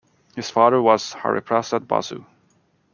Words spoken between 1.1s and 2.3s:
Hariprasad Basu.